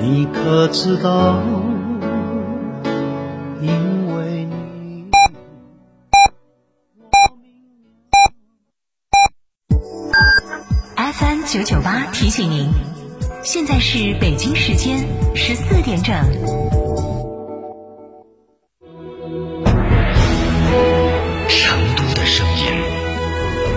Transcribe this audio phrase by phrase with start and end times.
[0.00, 1.42] 你可知道？
[3.60, 5.10] 因为你
[10.96, 12.70] ，FM 九九八提醒您，
[13.42, 16.14] 现在是北京时间十四点整。
[21.48, 22.64] 成都的声音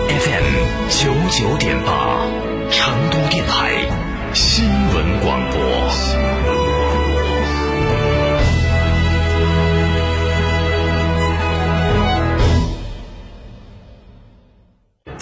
[0.08, 0.44] ，FM
[0.88, 1.91] 九九点八，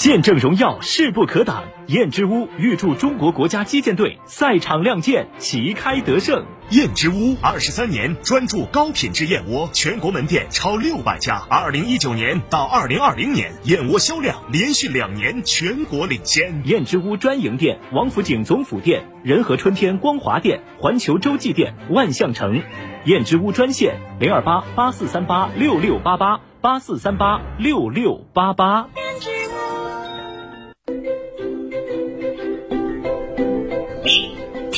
[0.00, 1.62] 见证荣耀，势不可挡。
[1.88, 6.42] 燕之屋预祝中国国家击剑队赛场亮剑，旗开得胜。
[6.70, 11.42] 燕之屋二十三年专注高品质燕窝，全国门店超六百家。
[11.50, 16.62] 二零一九年到二零二零年，燕窝销量连续两年全国领先。
[16.64, 22.62] 燕之屋专营店：王府井总府店、仁和春天光华店、环球洲际店、万象城。
[23.04, 28.88] 燕之屋专线：零二八八四三八六六八八八四三八六六八八。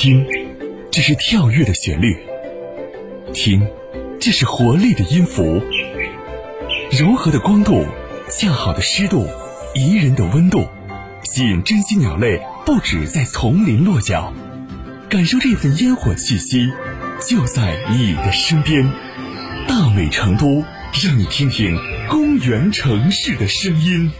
[0.03, 0.25] 听，
[0.91, 2.17] 这是跳跃的旋律；
[3.33, 3.65] 听，
[4.19, 5.61] 这是活力的音符。
[6.91, 7.85] 柔和的光度，
[8.29, 9.25] 恰好的湿度，
[9.73, 10.67] 宜人的温度，
[11.23, 14.33] 吸引珍稀鸟类不止在丛林落脚。
[15.07, 16.69] 感受这份烟火气息，
[17.25, 18.85] 就在你的身边。
[19.69, 20.65] 大美成都，
[21.01, 21.79] 让你听听
[22.09, 24.11] 公园城市的声音。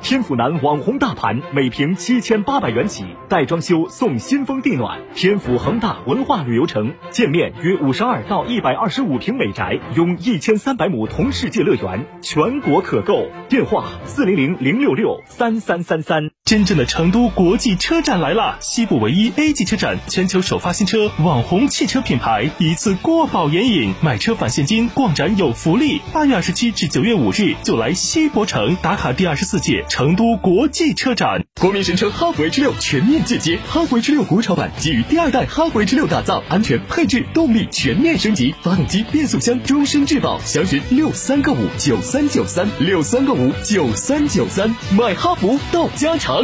[0.00, 4.98] 天府南网红大盘，每平七千八百元起，带装修送新风地暖。
[5.14, 13.26] 天府恒大文化旅游城，建面约五十二到一百二十五平美宅，拥一千三百亩同世界乐园，全国可购。
[13.48, 16.30] 电话：四零零零六六三三三三。
[16.48, 18.56] 真正的成都国际车展来了！
[18.58, 26.00] 西部唯一 A 级车展，全球首发新车，网红汽车品牌一次过保眼瘾，买车返现金，逛展有福利。
[26.10, 31.44] 八月二十七至九月五日，就来西博城打卡第二十四届成都国际车展。
[31.60, 40.40] 国民神车哈弗 H 六全面进阶，哈弗 H 六国潮版基于第二代哈弗 H 六打造，安全配置动力全面升级，发动机变速箱终身质保。
[40.46, 46.37] 详询六三个五九三九三六三个五九三九三，买哈弗到家常。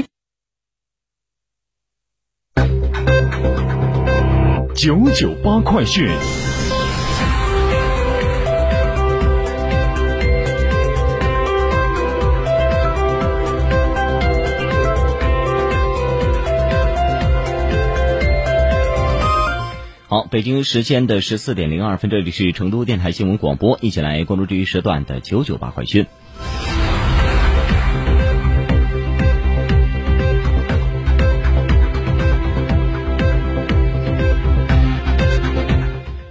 [4.75, 6.09] 九九八快讯。
[20.07, 26.07] 好，北京时间的十四点零二分，这里是成都电台新闻广播，一起来关注这一时段的九九八快讯。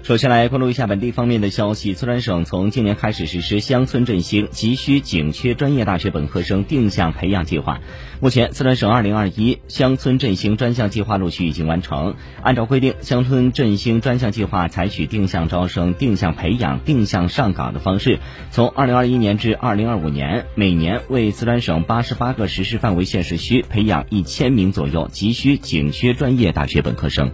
[0.04, 1.94] 首先来关注一下本地方面的消息。
[1.94, 7.80] 四川省从今年开始实施乡村振兴急需紧缺专业大学本科生定向培养计划。
[8.20, 12.16] 目前，四川省2021乡村振兴专项计划陆续已经完成。
[12.42, 18.20] 按照规定，乡村振兴专项计划采取定向招生、定向培养、定向上岗的方式，
[18.52, 27.32] 从2021年至2025年，每年为四川省88个实施范围县市区培养一千名左右急需紧缺专业大学本科生。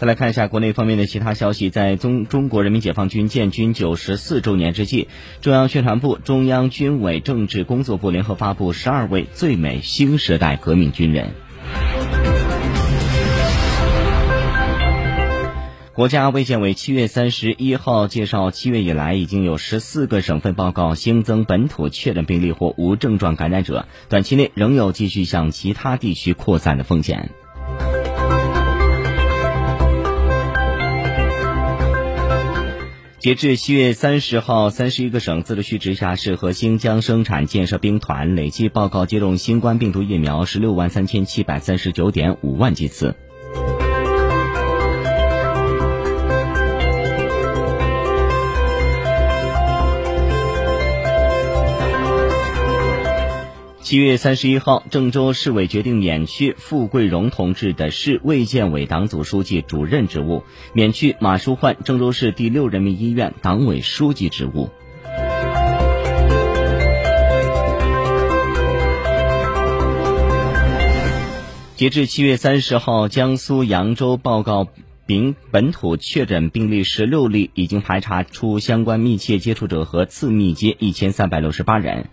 [0.00, 5.08] 再来看一下国内方面的其他消息，在中中国人民解放军建军九十四周年之际，
[5.42, 11.34] 中央宣传部、中央军委政治工作部联合发布十二位最美新时代革命军人。
[15.92, 27.28] 国家卫健委七月三十一号介绍，七月以来已经有十四个省份报告新增本土确诊病例或无症状感染者，短期内仍有继续向其他地区扩散的风险。
[33.20, 43.14] 截至七月三十号，三十一个省、自治区、直辖市和新疆生产建设兵团累计报告接种新冠病毒疫苗十六万三千七百三十九点五万剂次。
[53.90, 64.68] 七月三十一号，郑州市委决定免去傅桂荣同志的市卫健委党组书记、主任职务，免去马淑焕郑州市第六人民医院党委书记职务。
[71.74, 74.68] 截至七月三十号，江苏扬州报告
[75.04, 82.06] 丙本土确诊病例十六例，已经排查出相关密切接触者和次密接一千三百六十八人。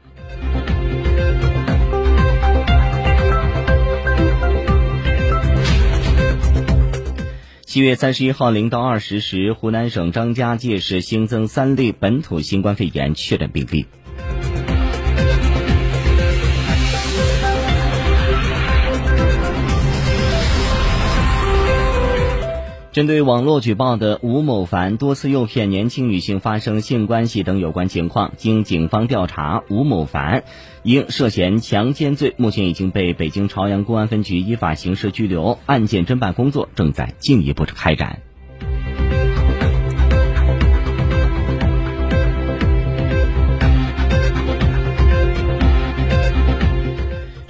[7.77, 13.85] 七月三十一号零到二十时，湖南省张家界市新增三例本土新冠肺炎确诊病例。
[22.97, 30.45] 针对网络举报的吴某凡多次诱骗年轻女性发生性关系等有关情况，经警方调查，吴某凡
[30.81, 38.23] 因涉嫌强奸罪，目前已经被北京朝阳公安分局依法刑事拘留，案件侦办工作正在进一步开展。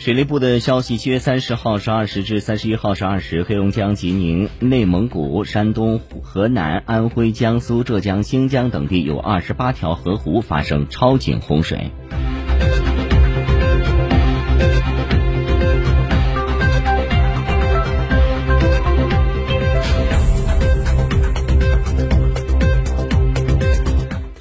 [0.08, 11.92] 水利部的消息：七月三十号十二时至三十一号十二时，黑龙江、吉宁、内蒙古、山东、河南、安徽、江苏、浙江、新疆等地有二十八条河湖发生超警洪水。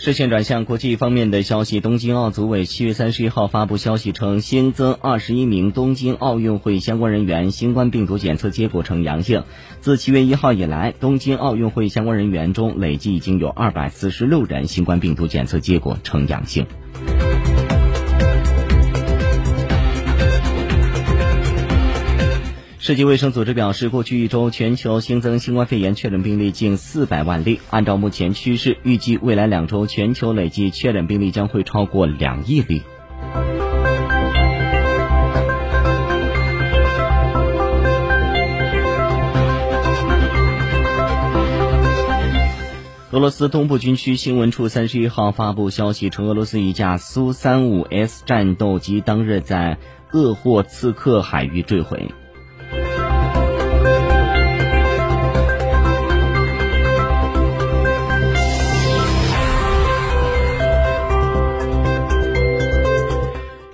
[0.06, 9.42] 视线转向国际方面的消息，东京奥组委七月三十一号发布消息称，新增二十一名东京奥运会相关人员新冠病毒检测结果呈阳性。
[9.80, 16.68] 自七月一号以来，东京奥运会相关人员中累计已经有二百四十六人新冠病毒检测结果呈阳性。
[22.86, 27.58] 世界卫生组织表示，过去一周全球新增新冠肺炎确诊病例近四百万例。
[27.68, 32.82] 按照目前趋势，预计未来两周全球累计确诊病例将会超过两亿例。
[43.10, 49.76] 俄罗斯东部军区新闻处三十一号发布消息称，俄罗斯一架苏三五 S 战斗机当日在
[50.12, 52.12] 鄂霍次克海域坠毁。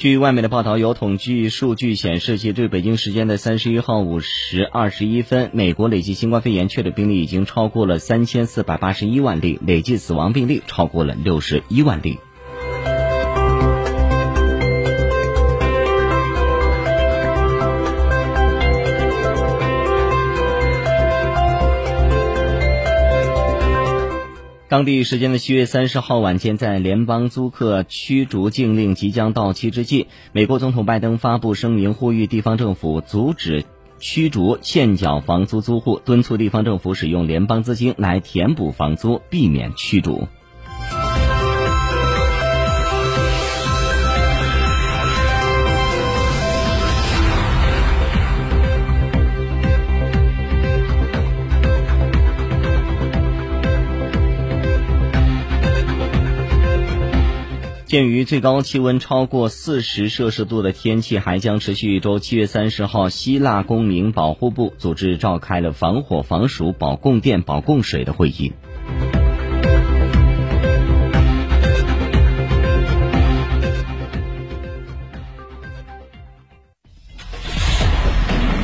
[0.02, 12.18] 据外媒的报道，有统计数据显示，截至北京时间的三十一号五时二十一分，美国累计新冠肺炎确诊病例已经超过了三千四百八十一万例，累计死亡病例超过了六十一万例。
[24.72, 33.66] 当地时间的七月三十号晚间，在联邦租客驱逐禁令即将到期之际，美国总统拜登发布声明，呼吁地方政府阻止
[33.98, 40.26] 驱逐欠缴房租租户，敦促地方政府使用联邦资金来填补房租，避免驱逐。
[57.92, 68.54] 鉴于最高气温超过四十摄氏度的天气还将持续一周，七月三十号，希腊公民保护部组织召开了防火、防暑、保供电、保供水的会议。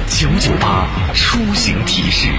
[0.09, 2.31] 九九八出行提示。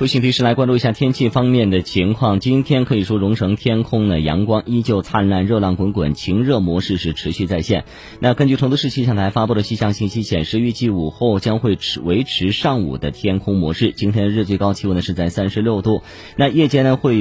[0.00, 2.40] 出行提示来关注一下天气方面的情况。
[2.40, 7.84] 今天可以说蓉城天空呢，阳光依旧灿烂，热浪滚滚，晴热模式是持续在线。
[8.18, 13.92] 那根据成都市气象台发布的气象信息显示，预计午后将会持维持上午的天空模式。
[13.92, 16.00] 今天日最高气温呢是在三十六度，
[16.34, 17.18] 那夜间呢会有。